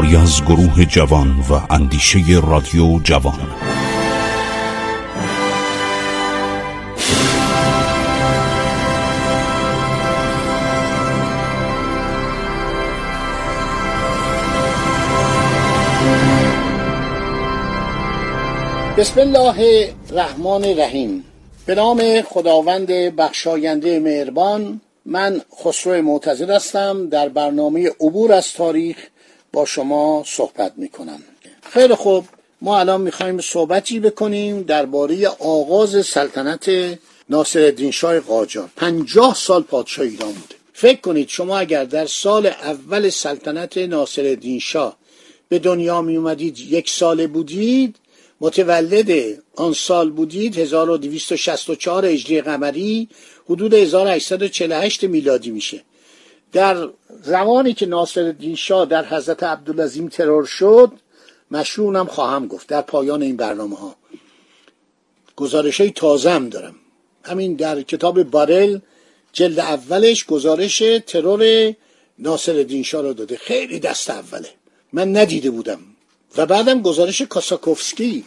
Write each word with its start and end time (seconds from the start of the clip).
کاری 0.00 0.16
از 0.16 0.44
گروه 0.44 0.84
جوان 0.84 1.44
و 1.50 1.72
اندیشه 1.74 2.18
رادیو 2.46 3.00
جوان. 3.04 3.40
بسم 18.98 19.20
الله 19.20 19.88
الرحمن 20.10 20.64
الرحیم. 20.64 21.24
به 21.66 21.74
نام 21.74 22.22
خداوند 22.22 22.86
بخشاینده 23.16 24.00
مهربان 24.00 24.80
من 25.06 25.40
خسرو 25.64 26.02
معتزد 26.02 26.50
هستم. 26.50 27.08
در 27.08 27.28
برنامه 27.28 27.90
عبور 28.00 28.32
از 28.32 28.52
تاریخ 28.52 28.96
با 29.52 29.64
شما 29.64 30.24
صحبت 30.26 30.72
می 30.76 30.88
کنم 30.88 31.22
خیلی 31.72 31.94
خوب. 31.94 32.24
ما 32.62 32.78
الان 32.78 33.00
می‌خوایم 33.00 33.40
صحبتی 33.40 34.00
بکنیم 34.00 34.62
درباره 34.62 35.28
آغاز 35.28 36.06
سلطنت 36.06 36.70
ناصر 37.30 37.90
شاه 37.90 38.20
قاجار. 38.20 38.70
پنجاه 38.76 39.34
سال 39.34 39.62
پادشاه 39.62 40.06
ایران 40.06 40.32
بوده. 40.32 40.54
فکر 40.72 41.00
کنید 41.00 41.28
شما 41.28 41.58
اگر 41.58 41.84
در 41.84 42.06
سال 42.06 42.46
اول 42.46 43.10
سلطنت 43.10 43.78
ناصر 43.78 44.38
شاه 44.60 44.96
به 45.48 45.58
دنیا 45.58 46.02
می 46.02 46.16
اومدید 46.16 46.58
یک 46.58 46.90
ساله 46.90 47.26
بودید 47.26 47.96
متولد 48.40 49.38
آن 49.56 49.72
سال 49.72 50.10
بودید 50.10 50.58
1264 50.58 52.06
هجری 52.06 52.40
قمری 52.40 53.08
حدود 53.50 53.74
1848 53.74 55.04
میلادی 55.04 55.50
میشه. 55.50 55.82
در 56.52 56.88
زمانی 57.22 57.74
که 57.74 57.86
ناصر 57.86 58.34
شاه 58.56 58.86
در 58.86 59.04
حضرت 59.04 59.42
عبدالعظیم 59.42 60.08
ترور 60.08 60.44
شد 60.44 60.92
مشهورم 61.50 62.06
خواهم 62.06 62.46
گفت 62.46 62.66
در 62.66 62.82
پایان 62.82 63.22
این 63.22 63.36
برنامه 63.36 63.76
ها 63.76 63.96
گزارش 65.36 65.80
های 65.80 65.90
تازه 65.90 66.38
دارم. 66.38 66.74
همین 67.24 67.54
در 67.54 67.82
کتاب 67.82 68.22
بارل 68.22 68.78
جلد 69.32 69.58
اولش 69.58 70.26
گزارش 70.26 70.82
ترور 71.06 71.72
ناصر 72.18 72.82
شاه 72.82 73.02
رو 73.02 73.12
داده. 73.12 73.36
خیلی 73.36 73.80
دست 73.80 74.10
اوله. 74.10 74.48
من 74.92 75.16
ندیده 75.16 75.50
بودم. 75.50 75.80
و 76.36 76.46
بعدم 76.46 76.82
گزارش 76.82 77.22
کاساکوفسکی. 77.22 78.24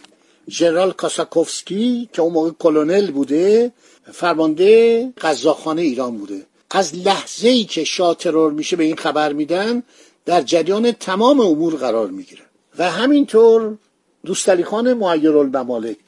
ژنرال 0.50 0.92
کاساکوفسکی 0.92 2.08
که 2.12 2.22
اون 2.22 2.32
موقع 2.32 2.50
کلونل 2.58 3.10
بوده 3.10 3.72
فرمانده 4.12 5.12
قزاقخانه 5.20 5.82
ایران 5.82 6.18
بوده. 6.18 6.46
از 6.76 6.94
لحظه 6.94 7.48
ای 7.48 7.64
که 7.64 7.84
شاه 7.84 8.14
ترور 8.14 8.52
میشه 8.52 8.76
به 8.76 8.84
این 8.84 8.96
خبر 8.96 9.32
میدن 9.32 9.82
در 10.24 10.42
جریان 10.42 10.92
تمام 10.92 11.40
امور 11.40 11.74
قرار 11.74 12.10
می‌گیره. 12.10 12.42
و 12.78 12.90
همینطور 12.90 13.78
دوستالی 14.26 14.64
خان 14.64 14.94
معیر 14.94 15.50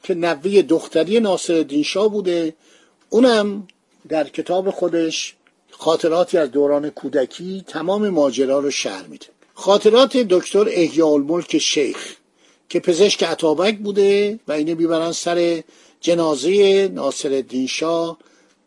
که 0.03 0.13
نوه 0.13 0.61
دختری 0.61 1.19
ناصر 1.19 1.81
شاه 1.85 2.07
بوده 2.07 2.55
اونم 3.09 3.67
در 4.09 4.29
کتاب 4.29 4.69
خودش 4.69 5.35
خاطراتی 5.71 6.37
از 6.37 6.51
دوران 6.51 6.89
کودکی 6.89 7.63
تمام 7.67 8.09
ماجرا 8.09 8.59
رو 8.59 8.71
شهر 8.71 9.07
میده. 9.07 9.25
خاطرات 9.53 10.17
دکتر 10.17 10.65
احیاء 10.69 11.13
الملک 11.13 11.57
شیخ 11.57 12.15
که 12.69 12.79
پزشک 12.79 13.23
عطابک 13.23 13.77
بوده 13.77 14.39
و 14.47 14.51
اینه 14.51 14.75
بیبرن 14.75 15.11
سر 15.11 15.63
جنازه 16.01 16.87
ناصر 16.93 17.33
الدین 17.33 17.67
شاه 17.67 18.17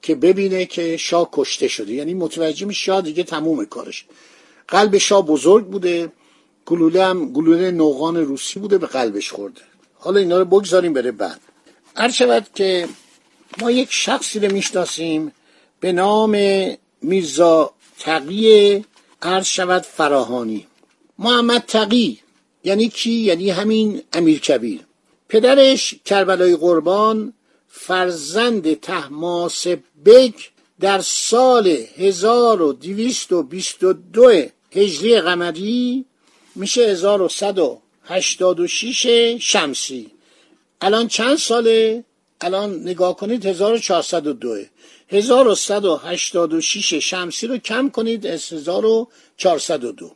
که 0.02 0.14
ببینه 0.14 0.66
که 0.66 0.96
شاه 0.96 1.28
کشته 1.32 1.68
شده. 1.68 1.92
یعنی 1.92 2.14
متوجه 2.14 2.66
میشه 2.66 2.82
شاه 2.82 3.00
دیگه 3.02 3.22
تموم 3.22 3.64
کارش. 3.64 4.04
قلب 4.68 4.98
شاه 4.98 5.26
بزرگ 5.26 5.66
بوده. 5.66 6.12
گلوله 6.66 7.04
هم 7.04 7.32
گلوله 7.32 7.70
نوغان 7.70 8.16
روسی 8.16 8.60
بوده 8.60 8.78
به 8.78 8.86
قلبش 8.86 9.32
خورده. 9.32 9.60
حالا 9.94 10.20
اینا 10.20 10.38
رو 10.38 10.44
بگذاریم 10.44 10.92
بره 10.92 11.12
بعد. 11.12 11.40
هر 11.96 12.10
شود 12.10 12.46
که 12.54 12.88
ما 13.60 13.70
یک 13.70 13.88
شخصی 13.92 14.40
رو 14.40 14.52
می‌شناسیم 14.52 15.32
به 15.80 15.92
نام 15.92 16.36
میرزا 17.02 17.70
تقی 17.98 18.84
عرض 19.22 19.46
شود 19.46 19.82
فراهانی. 19.82 20.66
محمد 21.18 21.64
تقی. 21.66 22.20
یعنی 22.64 22.88
کی؟ 22.88 23.10
یعنی 23.10 23.50
همین 23.50 24.02
امیر 24.12 24.40
کبیر. 24.40 24.80
پدرش 25.28 25.94
کربلای 26.04 26.56
قربان 26.56 27.32
فرزند 27.70 28.80
تحماس 28.80 29.66
بک 30.06 30.50
در 30.80 31.00
سال 31.00 31.76
1222 31.96 34.30
هجری 34.72 35.20
قمری 35.20 36.04
میشه 36.54 36.82
1186 36.82 39.06
شمسی. 39.40 40.10
الان 40.80 41.08
چند 41.08 41.36
ساله؟ 41.36 42.04
الان 42.40 42.80
نگاه 42.80 43.16
کنید 43.16 43.46
1402 43.46 44.56
1186 45.08 46.94
شمسی 46.94 47.46
رو 47.46 47.58
کم 47.58 47.88
کنید 47.88 48.26
از 48.26 48.52
1402 48.52 50.10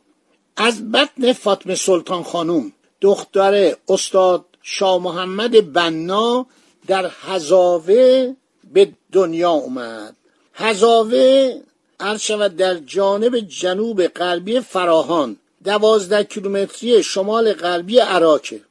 از 0.55 0.91
بطن 0.91 1.33
فاطمه 1.33 1.75
سلطان 1.75 2.23
خانوم 2.23 2.71
دختر 3.01 3.75
استاد 3.89 4.45
شاه 4.61 5.01
محمد 5.01 5.73
بنا 5.73 6.47
در 6.87 7.11
هزاوه 7.21 8.33
به 8.73 8.91
دنیا 9.11 9.51
اومد. 9.51 10.15
هزاوه 10.53 11.53
عرض 11.99 12.21
شود 12.21 12.55
در 12.55 12.75
جانب 12.75 13.39
جنوب 13.39 14.07
غربی 14.07 14.59
فراهان 14.59 15.37
دوازده 15.63 16.23
کیلومتری 16.23 17.03
شمال 17.03 17.53
غربی 17.53 17.99
عراکه 17.99 18.61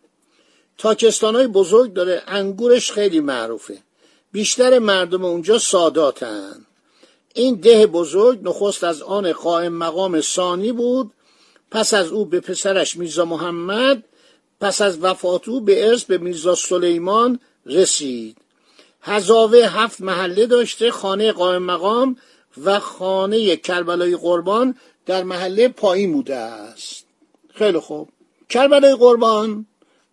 تاکستان 0.78 1.36
های 1.36 1.46
بزرگ 1.46 1.92
داره 1.92 2.22
انگورش 2.26 2.92
خیلی 2.92 3.20
معروفه. 3.20 3.78
بیشتر 4.32 4.78
مردم 4.78 5.24
اونجا 5.24 5.58
ساداتن. 5.58 6.66
این 7.34 7.54
ده 7.54 7.86
بزرگ 7.86 8.38
نخست 8.42 8.84
از 8.84 9.02
آن 9.02 9.32
قائم 9.32 9.72
مقام 9.72 10.20
ثانی 10.20 10.72
بود. 10.72 11.10
پس 11.70 11.94
از 11.94 12.08
او 12.08 12.24
به 12.24 12.40
پسرش 12.40 12.96
میرزا 12.96 13.24
محمد 13.24 14.04
پس 14.60 14.80
از 14.80 14.98
وفات 14.98 15.48
او 15.48 15.60
به 15.60 15.88
ارث 15.88 16.04
به 16.04 16.18
میرزا 16.18 16.54
سلیمان 16.54 17.40
رسید. 17.66 18.36
هزاوه 19.02 19.58
هفت 19.58 20.00
محله 20.00 20.46
داشته 20.46 20.90
خانه 20.90 21.32
قائم 21.32 21.62
مقام 21.62 22.16
و 22.64 22.80
خانه 22.80 23.56
کربلای 23.56 24.16
قربان 24.16 24.74
در 25.06 25.22
محله 25.22 25.68
پایین 25.68 26.12
بوده 26.12 26.36
است. 26.36 27.04
خیلی 27.54 27.78
خوب. 27.78 28.08
کربلای 28.48 28.94
قربان 28.94 29.66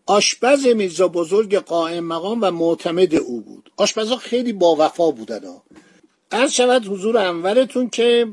آشپز 0.05 0.65
میرزا 0.65 1.07
بزرگ 1.07 1.55
قائم 1.55 2.03
مقام 2.03 2.39
و 2.41 2.51
معتمد 2.51 3.15
او 3.15 3.41
بود. 3.41 3.71
آشپزها 3.77 4.15
خیلی 4.15 4.53
با 4.53 4.75
وفا 4.79 5.11
بودن. 5.11 5.41
عرض 6.31 6.51
شود 6.51 6.87
حضور 6.87 7.17
انورتون 7.17 7.89
که 7.89 8.27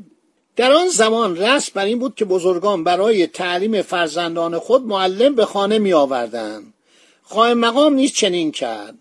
در 0.57 0.73
آن 0.73 0.89
زمان 0.89 1.37
رسم 1.37 1.73
بر 1.75 1.85
این 1.85 1.99
بود 1.99 2.15
که 2.15 2.25
بزرگان 2.25 2.85
برای 2.85 3.27
تعلیم 3.27 3.83
فرزندان 3.83 4.59
خود 4.59 4.87
معلم 4.87 5.35
به 5.35 5.45
خانه 5.45 5.79
می 5.79 5.93
آوردن 5.93 6.63
قائم 7.31 7.59
مقام 7.59 7.95
نیز 7.95 8.13
چنین 8.13 8.53
کرد. 8.53 8.95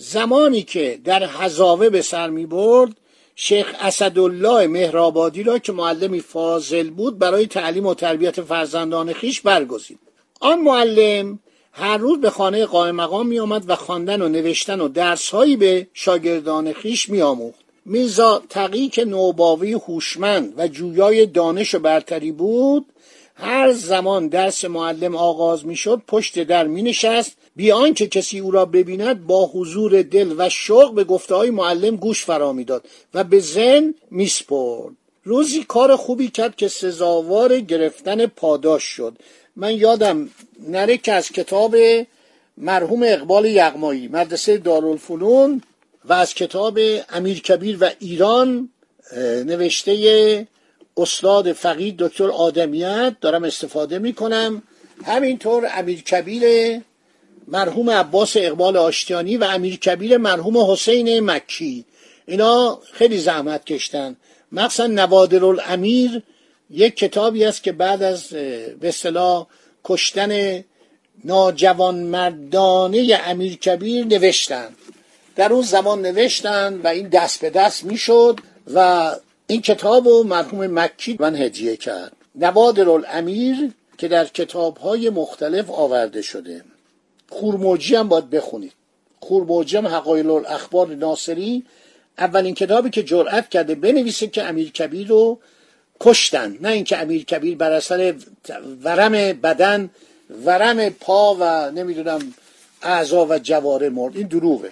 زمانی 0.00 0.62
که 0.62 1.00
در 1.04 1.26
حزاوه 1.26 1.88
به 1.88 2.02
سر 2.02 2.30
می 2.30 2.46
برد 2.46 2.96
شیخ 3.36 3.74
اسدالله 3.80 4.66
مهرآبادی 4.66 5.42
را 5.42 5.58
که 5.58 5.72
معلمی 5.72 6.20
فاضل 6.20 6.90
بود 6.90 7.18
برای 7.18 7.46
تعلیم 7.46 7.86
و 7.86 7.94
تربیت 7.94 8.40
فرزندان 8.40 9.12
خیش 9.12 9.40
برگزید. 9.40 9.98
آن 10.40 10.60
معلم 10.60 11.38
هر 11.72 11.96
روز 11.96 12.20
به 12.20 12.30
خانه 12.30 12.66
قائم 12.66 12.96
مقام 12.96 13.26
می 13.26 13.38
آمد 13.38 13.70
و 13.70 13.76
خواندن 13.76 14.22
و 14.22 14.28
نوشتن 14.28 14.80
و 14.80 14.88
درسهایی 14.88 15.56
به 15.56 15.86
شاگردان 15.94 16.72
خیش 16.72 17.08
می 17.08 17.22
آموخت. 17.22 17.60
میرزا 17.84 18.42
تقی 18.48 18.88
که 18.88 19.04
نوباوی 19.04 19.72
هوشمند 19.72 20.54
و 20.56 20.68
جویای 20.68 21.26
دانش 21.26 21.74
و 21.74 21.78
برتری 21.78 22.32
بود 22.32 22.86
هر 23.34 23.72
زمان 23.72 24.28
درس 24.28 24.64
معلم 24.64 25.16
آغاز 25.16 25.66
می‌شد 25.66 26.02
پشت 26.06 26.42
در 26.42 26.66
می 26.66 26.82
نشست 26.82 27.37
بیان 27.58 27.94
که 27.94 28.06
کسی 28.06 28.38
او 28.38 28.50
را 28.50 28.64
ببیند 28.64 29.26
با 29.26 29.46
حضور 29.46 30.02
دل 30.02 30.34
و 30.38 30.48
شوق 30.48 30.94
به 30.94 31.04
گفته 31.04 31.34
های 31.34 31.50
معلم 31.50 31.96
گوش 31.96 32.24
فرا 32.24 32.52
می‌داد 32.52 32.84
و 33.14 33.24
به 33.24 33.40
زن 33.40 33.94
میسپرد. 34.10 34.92
روزی 35.24 35.64
کار 35.64 35.96
خوبی 35.96 36.28
کرد 36.28 36.56
که 36.56 36.68
سزاوار 36.68 37.60
گرفتن 37.60 38.26
پاداش 38.26 38.82
شد. 38.82 39.12
من 39.56 39.74
یادم 39.74 40.30
نره 40.68 40.96
که 40.96 41.12
از 41.12 41.30
کتاب 41.30 41.76
مرحوم 42.56 43.02
اقبال 43.02 43.44
یغمایی 43.44 44.08
مدرسه 44.08 44.56
دارالفنون 44.56 45.62
و 46.04 46.12
از 46.12 46.34
کتاب 46.34 46.78
امیر 47.08 47.40
کبیر 47.40 47.76
و 47.80 47.90
ایران 47.98 48.68
نوشته 49.44 50.46
استاد 50.96 51.52
فقید 51.52 51.96
دکتر 51.96 52.30
آدمیت. 52.30 53.16
دارم 53.20 53.44
استفاده 53.44 53.98
می 53.98 54.12
کنم 54.12 54.62
همینطور 55.04 55.68
امیر 55.74 56.02
کبیر 56.02 56.42
مرحوم 57.50 57.90
عباس 57.90 58.36
اقبال 58.36 58.76
آشتیانی 58.76 59.36
و 59.36 59.44
امیر 59.44 59.76
کبیر 59.76 60.16
مرحوم 60.16 60.58
حسین 60.58 61.20
مکی. 61.20 61.84
اینا 62.26 62.78
خیلی 62.92 63.18
زحمت 63.18 63.64
کشتن. 63.64 64.16
مخصوصا 64.52 64.86
نوادر 64.86 65.44
الامیر 65.44 66.22
یک 66.70 66.96
کتابی 66.96 67.44
است 67.44 67.62
که 67.62 67.72
بعد 67.72 68.02
از 68.02 68.28
به 68.28 68.88
اصطلاح 68.88 69.46
کشتن 69.84 70.64
ناجوان 71.24 71.94
مردانه 71.94 73.20
امیر 73.26 73.56
کبیر 73.56 74.06
نوشتن. 74.06 74.68
در 75.36 75.52
اون 75.52 75.62
زمان 75.62 76.02
نوشتن 76.02 76.80
و 76.84 76.86
این 76.86 77.08
دست 77.08 77.40
به 77.40 77.50
دست 77.50 77.84
می‌شد 77.84 78.40
و 78.74 79.10
این 79.46 79.62
کتاب 79.62 80.08
رو 80.08 80.22
مرحوم 80.22 80.66
مکی 80.66 81.16
من 81.20 81.36
هدیه 81.36 81.76
کرد. 81.76 82.12
نوادر 82.34 82.88
الامیر 82.88 83.70
که 83.98 84.08
در 84.08 84.24
کتاب 84.24 84.76
های 84.76 85.10
مختلف 85.10 85.70
آورده 85.70 86.22
شده. 86.22 86.64
خورموجی 87.28 87.96
هم 87.96 88.08
باید 88.08 88.30
بخونید 88.30 88.72
خورموجی 89.20 89.76
هم 89.76 89.86
حقایل 89.86 90.30
الاخبار 90.30 90.88
ناصری 90.88 91.64
اولین 92.18 92.54
کتابی 92.54 92.90
که 92.90 93.02
جرأت 93.02 93.48
کرده 93.48 93.74
بنویسه 93.74 94.26
که 94.26 94.42
امیر 94.42 94.70
کبیر 94.70 95.08
رو 95.08 95.38
کشتن. 96.00 96.58
نه 96.60 96.68
اینکه 96.68 96.98
امیر 96.98 97.24
کبیر 97.24 97.56
بر 97.56 97.72
اثر 97.72 98.14
ورم 98.84 99.12
بدن 99.32 99.90
ورم 100.44 100.88
پا 100.88 101.36
و 101.40 101.70
نمی‌دونم 101.70 102.34
اعضا 102.82 103.26
و 103.26 103.38
جواره 103.38 103.88
مرد. 103.88 104.16
این 104.16 104.26
دروغه. 104.26 104.70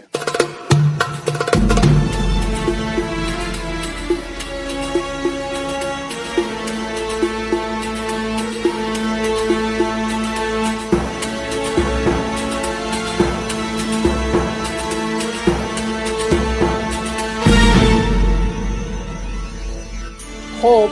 خب 20.67 20.89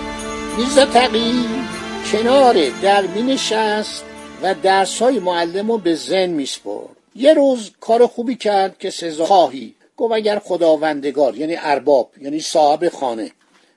میرزا 0.59 0.87
تقی 0.87 1.45
کنار 2.13 2.57
در 2.83 3.07
می 3.07 3.23
نشست 3.23 4.05
و 4.43 4.55
درس 4.63 5.03
های 5.03 5.19
معلم 5.19 5.71
رو 5.71 5.79
به 5.79 5.95
زن 5.95 6.27
میسپرد. 6.27 6.97
یه 7.15 7.35
روز 7.35 7.71
کار 7.81 8.07
خوبی 8.07 8.35
کرد 8.35 8.79
که 8.79 8.91
سزا 8.91 9.25
خواهی. 9.25 9.75
گفت 9.97 10.15
اگر 10.15 10.39
خداوندگار 10.39 11.37
یعنی 11.37 11.57
ارباب 11.59 12.11
یعنی 12.21 12.41
صاحب 12.41 12.89
خانه. 12.89 13.31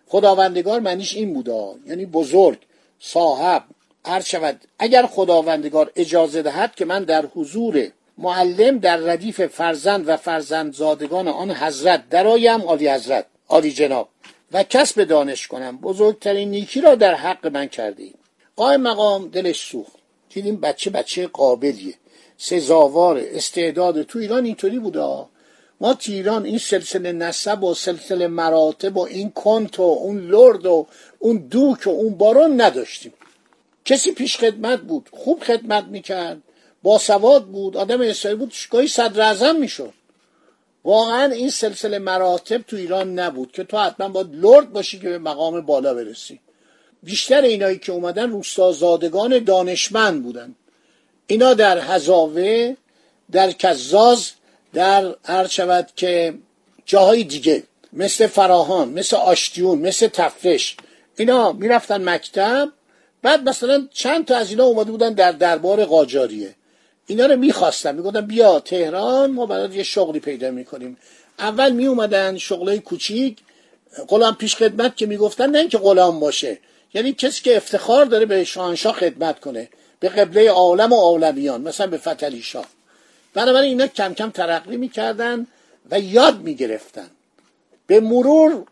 خداوندگار 0.07 0.79
معنیش 0.79 1.15
این 1.15 1.33
بودا 1.33 1.75
یعنی 1.88 2.05
بزرگ 2.05 2.57
صاحب 2.99 3.63
هر 4.05 4.21
شود. 4.21 4.61
اگر 4.79 5.05
خداوندگار 5.05 5.91
اجازه 5.95 6.41
دهد 6.41 6.75
که 6.75 6.85
من 6.85 7.03
در 7.03 7.25
حضور 7.35 7.88
معلم 8.17 8.79
در 8.79 8.97
ردیف 8.97 9.45
فرزند 9.45 10.07
و 10.07 10.17
فرزندزادگان 10.17 11.27
آن 11.27 11.51
حضرت 11.51 12.09
درایم 12.09 12.61
عالی 12.61 12.89
حضرت. 12.89 13.25
عالی 13.49 13.71
جناب. 13.71 14.09
و 14.51 14.63
کسب 14.63 15.03
دانش 15.03 15.47
کنم. 15.47 15.77
بزرگترین 15.77 16.51
نیکی 16.51 16.81
را 16.81 16.95
در 16.95 17.13
حق 17.13 17.47
من 17.47 17.67
کرده 17.67 18.03
ایم 18.03 18.19
قائم 18.55 18.81
مقام 18.81 19.27
دلش 19.27 19.69
سوخت. 19.69 19.94
دیدیم 20.29 20.57
بچه 20.57 20.89
بچه 20.89 21.27
قابلیه. 21.27 21.95
سزاوار 22.38 23.21
استعداد 23.23 24.03
تو 24.03 24.19
ایران 24.19 24.45
اینطوری 24.45 24.79
بوده 24.79 25.25
ما 25.81 25.94
تو 25.94 26.11
ایران 26.11 26.45
این 26.45 26.57
سلسله 26.57 27.11
نسب 27.11 27.63
و 27.63 27.73
سلسله 27.73 28.27
مراتب 28.27 28.97
و 28.97 28.99
این 28.99 29.31
کنت 29.31 29.79
و 29.79 29.83
اون 29.83 30.27
لرد 30.27 30.65
و 30.65 30.88
اون 31.19 31.38
دوک 31.38 31.88
و 31.88 31.89
اون 31.89 32.13
بارون 32.13 32.61
نداشتیم. 32.61 33.13
کسی 33.85 34.11
پیش 34.11 34.38
خدمت 34.38 34.79
بود 34.79 35.09
خوب 35.11 35.44
خدمت 35.44 35.83
می‌کرد 35.83 36.38
با 36.83 36.97
سواد 36.97 37.45
بود 37.45 37.77
آدم 37.77 38.01
اسرائیل 38.01 38.39
بود 38.39 38.53
گاهی 38.71 38.88
صدر 38.88 39.21
اعظم 39.21 39.55
می‌شد. 39.55 39.94
واقعا 40.83 41.31
این 41.31 41.50
سلسله 41.50 42.00
مراتب 42.00 42.62
تو 42.62 42.75
ایران 42.75 43.19
نبود 43.19 43.51
که 43.51 43.63
تو 43.63 43.77
حتما 43.77 44.09
باید 44.09 44.35
لرد 44.35 44.74
باشی 44.74 45.00
که 45.00 45.09
به 45.09 45.18
مقام 45.18 45.62
بالا 45.62 45.94
برسی. 45.94 46.39
بیشتر 47.03 47.41
اینایی 47.41 47.77
که 47.77 47.91
اومدن 47.91 48.29
روستازادگان 48.31 49.44
دانشمند 49.44 50.24
بودن. 50.24 50.56
اینا 51.27 51.53
در 51.53 51.77
هزاوه 51.79 52.75
در 53.31 53.51
کزاز 53.51 54.31
در 54.74 55.15
هر 55.25 55.47
شود 55.47 55.89
که 55.95 56.33
جاهای 56.85 57.23
دیگه 57.23 57.63
مثل 57.94 58.27
فراهان 58.27 58.89
مثل 58.89 59.15
آشتیون 59.15 59.80
مثل 59.80 60.07
تفرش. 60.07 60.77
اینا 61.18 61.51
می‌رفتن 61.51 62.09
مکتب 62.09 62.71
بعد 63.21 63.50
مثلا 63.50 63.88
چند 63.94 64.25
تا 64.25 64.38
از 64.38 64.50
اینا 64.50 64.63
اومده 64.63 64.91
بودن 64.91 65.13
در 65.13 65.31
دربار 65.31 65.85
قاجاریه. 65.85 66.56
اینا 67.07 67.25
رو 67.25 67.36
می‌خواستن 67.36 67.95
می‌گفتن 67.95 68.21
بیا 68.21 68.59
تهران 68.59 69.31
ما 69.31 69.45
برات 69.45 69.75
یه 69.75 69.83
شغلی 69.83 70.19
پیدا 70.19 70.51
می‌کنیم. 70.51 70.98
اول 71.39 71.71
می 71.71 71.86
اومدن 71.86 72.38
شغلای 72.38 72.80
کوچیک. 72.80 73.38
غلام 74.07 74.36
پیش 74.36 74.56
خدمت 74.56 74.98
که 74.98 75.06
می‌گفتن 75.06 75.50
نه 75.50 75.59
اینکه 75.59 75.77
غلام 75.77 76.19
باشه. 76.19 76.57
یعنی 76.94 77.13
کسی 77.13 77.44
که 77.44 77.57
افتخار 77.57 78.06
داره 78.06 78.25
به 78.25 78.44
شاهنشاه 78.44 78.94
خدمت 78.94 79.39
کنه 79.39 79.69
به 80.00 80.09
قبله 80.09 80.50
عالم 80.50 80.94
و 80.94 80.95
عالمیان 80.95 81.62
مثلا 81.62 81.88
به 81.88 81.98
فتلی 81.98 82.42
شاه. 82.42 82.65
بنابراین 83.33 83.69
اینا 83.69 83.88
کم 83.88 84.13
کم 84.13 84.30
ترقی 84.30 84.77
می‌کردن 84.77 85.48
و 85.92 86.00
یاد 86.00 86.42
می‌گرفتن. 86.42 87.09
به 87.88 88.00
مرور 88.00 88.65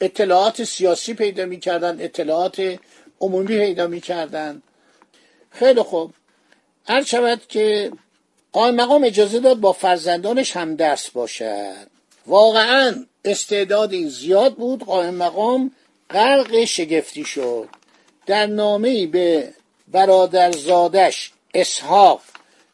اطلاعات 0.00 0.64
سیاسی 0.64 1.14
پیدا 1.14 1.44
می‌کردن 1.44 1.96
اطلاعات 2.00 2.78
عمومی 3.20 3.58
پیدا 3.58 3.86
می‌کردن. 3.86 4.62
خیلی 5.50 5.82
خوب. 5.82 6.12
هر 6.88 7.02
شود 7.02 7.40
که 7.48 7.92
قائم 8.52 8.74
مقام 8.74 9.04
اجازه 9.04 9.40
داد 9.40 9.60
با 9.60 9.72
فرزندانش 9.72 10.56
هم 10.56 10.76
درس 10.76 11.10
باشد. 11.10 11.86
واقعا 12.26 13.06
استعداد 13.24 13.92
این 13.92 14.08
زیاد 14.08 14.54
بود 14.54 14.84
قائم 14.84 15.14
مقام 15.14 15.72
غرق 16.10 16.64
شگفتی 16.64 17.24
شد. 17.24 17.68
در 18.26 18.46
نامه 18.46 19.06
به 19.06 19.52
برادرزادش 19.88 21.32
اسحاق 21.54 22.20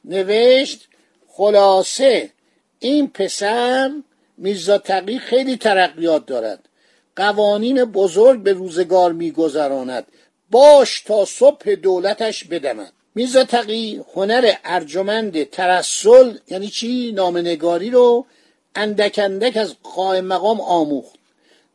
نوشت 0.04 0.88
خلاصه 1.28 2.30
این 2.78 3.08
پسر 3.08 3.90
میرزا 4.38 4.78
تقی 4.78 5.18
خیلی 5.18 5.56
ترقیات 5.56 6.26
دارد. 6.26 6.68
قوانین 7.16 7.84
بزرگ 7.84 8.42
به 8.42 8.52
روزگار 8.52 9.12
میگذراند. 9.12 10.06
باش 10.50 11.00
تا 11.00 11.24
صبح 11.24 11.74
دولتش 11.74 12.44
بدمد. 12.44 12.92
میرزا 13.14 13.44
تقی 13.44 14.00
هنر 14.14 14.52
ارجمند 14.64 15.50
ترسل 15.50 16.36
یعنی 16.50 16.68
چی؟ 16.68 17.12
نامنگاری 17.12 17.90
رو 17.90 18.26
اندک 18.74 19.20
اندک 19.22 19.56
از 19.56 19.74
قائم 19.82 20.24
مقام 20.24 20.60
آموخت. 20.60 21.14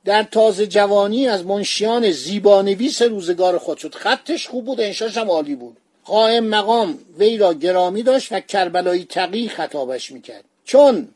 در 0.05 0.23
تازه 0.23 0.67
جوانی 0.67 1.27
از 1.27 1.45
منشیان 1.45 2.11
زیبانویس 2.11 3.01
روزگار 3.01 3.57
خود 3.57 3.77
شد. 3.77 3.95
خطش 3.95 4.47
خوب 4.47 4.65
بود 4.65 4.81
انشاش 4.81 5.17
هم 5.17 5.31
عالی 5.31 5.55
بود. 5.55 5.77
قائم 6.05 6.43
مقام 6.43 6.99
وی 7.19 7.37
را 7.37 7.53
گرامی 7.53 8.03
داشت 8.03 8.31
و 8.31 8.39
کربلایی 8.39 9.05
تقی 9.05 9.47
خطابش 9.47 10.11
می‌کرد. 10.11 10.43
چون 10.65 11.07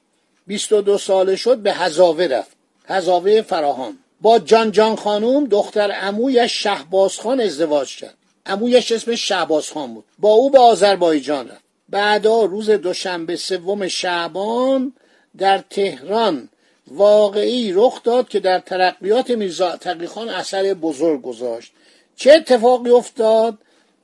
22 0.47 0.97
ساله 0.97 1.35
شد 1.35 1.57
به 1.57 1.73
هزاوه 1.73 2.27
رفت. 2.27 2.51
هزاوه 2.85 3.41
فراهان. 3.41 3.97
با 4.21 4.39
جان 4.39 4.71
جان 4.71 4.95
خانوم 4.95 5.45
دختر 5.45 5.91
امویش 6.01 6.63
شهباز 6.63 7.19
خان 7.19 7.41
ازدواج 7.41 7.97
کرد. 7.97 8.17
امویش 8.45 8.91
اسمش 8.91 9.27
شهباز 9.27 9.71
خان 9.71 9.93
بود. 9.93 10.03
با 10.19 10.29
او 10.29 10.50
به 10.50 10.60
آذربایجان 10.60 11.50
رفت. 11.50 11.63
بعدا 11.89 12.43
روز 12.43 12.69
دوشنبه 12.69 13.36
سوم 13.36 13.88
شعبان 13.88 14.93
در 15.38 15.63
تهران 15.69 16.50
واقعی 16.88 17.74
رخ 17.74 18.03
داد 18.03 18.29
که 18.29 18.39
در 18.39 18.60
ترقیات 18.60 19.31
میرزا 19.31 19.77
تقیخان 19.77 20.29
اثر 20.29 20.74
بزرگ 20.74 21.21
گذاشت. 21.21 21.71
چه 22.15 22.31
اتفاقی 22.31 22.89
افتاد؟ 22.89 23.57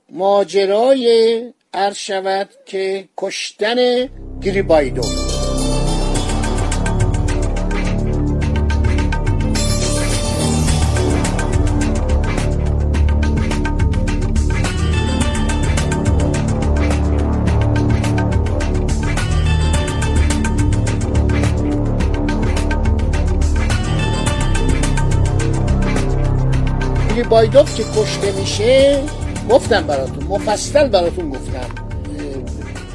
ماجرای 0.09 1.43
عرض 1.73 1.97
شود 1.97 2.49
که 2.65 3.07
کشتن 3.17 4.09
گریبایدو. 4.41 5.26
بایدوف 27.29 27.75
که 27.75 27.83
کشته 27.95 28.31
میشه 28.31 29.03
گفتم 29.49 29.87
براتون 29.87 30.23
مفصل 30.23 30.87
براتون 30.87 31.29
گفتم. 31.29 31.69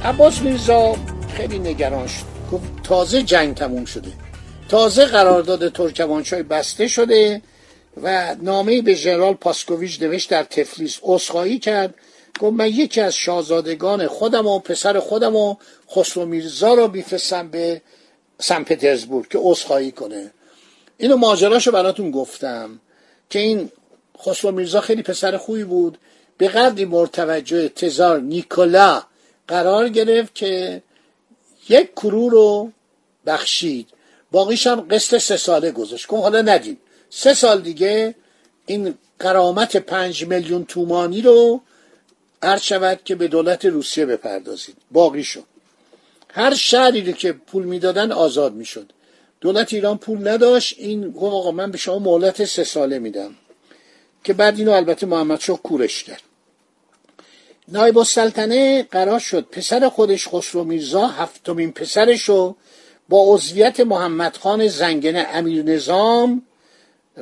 عباس 0.04 0.42
میرزا 0.42 0.96
خیلی 1.36 1.58
نگران 1.58 2.06
شد. 2.06 2.24
گفت 2.52 2.64
تازه 2.82 3.22
جنگ 3.22 3.54
تموم 3.54 3.84
شده. 3.84 4.12
تازه 4.68 5.04
قرارداد 5.04 5.72
ترکمانچای 5.72 6.42
بسته 6.42 6.88
شده 6.88 7.42
و 8.02 8.36
نامه 8.42 8.82
به 8.82 8.94
ژنرال 8.94 9.34
پاسکوویچ 9.34 10.02
نوشت 10.02 10.30
در 10.30 10.42
تفلیس 10.42 10.98
عذرخواهی 11.02 11.58
کرد. 11.58 11.94
گفت 12.40 12.52
من 12.52 12.68
یکی 12.68 13.00
از 13.00 13.14
شاهزادگان 13.14 14.06
خودم 14.06 14.46
و 14.46 14.58
پسر 14.58 14.98
خودم 14.98 15.36
و 15.36 15.56
خسرو 15.90 16.26
میرزا 16.26 16.74
رو 16.74 16.90
میفرستم 16.90 17.48
به 17.48 17.82
سن 18.38 18.64
پترزبورگ 18.64 19.28
که 19.28 19.38
عذرخواهی 19.42 19.92
کنه. 19.92 20.30
اینو 20.98 21.16
ماجراشو 21.16 21.72
براتون 21.72 22.10
گفتم 22.10 22.80
که 23.30 23.38
این 23.38 23.70
خسرو 24.24 24.50
میرزا 24.50 24.80
خیلی 24.80 25.02
پسر 25.02 25.36
خوبی 25.36 25.64
بود. 25.64 25.98
به 26.38 26.48
قدری 26.48 26.84
مرتوجه 26.84 27.68
تزار 27.68 28.20
نیکولا 28.20 29.02
قرار 29.48 29.88
گرفت 29.88 30.34
که 30.34 30.82
یک 31.68 31.94
کرو 31.94 32.28
رو 32.28 32.72
بخشید. 33.26 33.88
باقیش 34.30 34.66
هم 34.66 34.80
قسط 34.80 35.18
سه 35.18 35.36
ساله 35.36 35.70
گذاشت. 35.70 36.06
کن 36.06 36.18
حالا 36.18 36.42
ندیم. 36.42 36.78
سه 37.10 37.34
سال 37.34 37.60
دیگه 37.60 38.14
این 38.66 38.94
قرامت 39.18 39.76
پنج 39.76 40.26
میلیون 40.26 40.64
تومانی 40.64 41.22
رو 41.22 41.60
عرض 42.42 42.62
شود 42.62 43.00
که 43.04 43.14
به 43.14 43.28
دولت 43.28 43.64
روسیه 43.64 44.06
بپردازید. 44.06 44.76
باقی 44.90 45.24
شد 45.24 45.44
هر 46.34 46.54
شهری 46.54 47.02
رو 47.02 47.12
که 47.12 47.32
پول 47.32 47.64
می‌دادن 47.64 48.12
آزاد 48.12 48.54
می‌شد. 48.54 48.92
دولت 49.40 49.72
ایران 49.72 49.98
پول 49.98 50.28
نداشت. 50.28 50.74
این 50.78 51.10
گفت 51.10 51.34
آقا 51.34 51.50
من 51.50 51.70
به 51.70 51.78
شما 51.78 51.98
مهلت 51.98 52.44
سه 52.44 52.64
ساله 52.64 52.98
میدم. 52.98 53.34
که 54.24 54.32
بعد 54.32 54.58
اینو 54.58 54.72
البته 54.72 55.06
محمد 55.06 55.40
شاه 55.40 55.62
کورش 55.62 56.04
کرد. 56.04 56.22
نایب 57.68 57.98
السلطنه 57.98 58.82
قرار 58.82 59.18
شد 59.18 59.46
پسر 59.50 59.88
خودش 59.88 60.28
خسرو 60.28 60.64
میرزا 60.64 61.06
هفتمین 61.06 61.72
پسرشو 61.72 62.54
با 63.08 63.24
عضویت 63.26 63.80
محمد 63.80 64.36
خان 64.36 64.68
زنگنه 64.68 65.26
امیر 65.32 65.62
نظام 65.62 66.42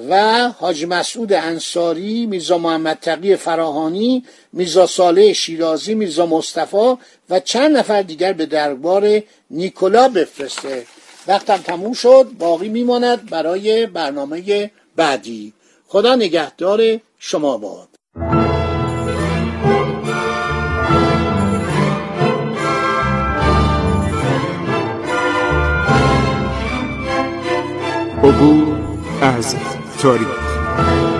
و 0.09 0.49
حاج 0.49 0.85
مسعود 0.85 1.33
انصاری 1.33 2.27
میرزا 2.27 2.59
محمد 2.59 2.99
تقی 3.03 3.37
فراهانی 3.37 4.25
میرزا 4.53 4.87
صالح 4.87 5.33
شیرازی 5.33 5.95
میرزا 5.95 6.27
مصطفی 6.27 6.97
و 7.31 7.41
چند 7.41 7.77
نفر 7.77 8.03
دیگر 8.03 8.33
به 8.33 8.47
دربار 8.47 9.23
نیکولا 9.51 10.09
بفرسته. 10.09 10.87
وقتم 11.27 11.57
تموم 11.57 11.93
شد 11.93 12.31
باقی 12.39 12.69
میماند 12.69 13.31
برای 13.31 13.87
برنامه 13.87 14.71
بعدی. 14.97 15.53
خدا 15.93 16.15
نگهدار 16.15 16.81
شما 17.19 17.57
باد. 17.59 17.89
عبور 28.23 28.77
از 29.23 29.57
تاریخ. 30.03 31.20